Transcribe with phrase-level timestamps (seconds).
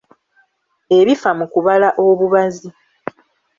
[0.97, 2.69] Ebifa ku kubala obubazi.